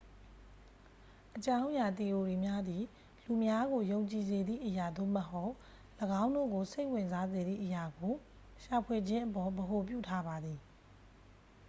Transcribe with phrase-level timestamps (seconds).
[1.35, 2.83] အကြောင်းအရာ သီအိုရီများသည်
[3.23, 5.53] လူများကို ယုံကြည်စေသည့်အရာ သို့မဟုတ်
[6.21, 8.13] ၎င်းတို့ကို စိတ်ဝင်စားစေသည့် အရာကို
[8.63, 10.59] ရှာဖွေခြင်းအပေါ် ဗဟိုပြုထားပါသည်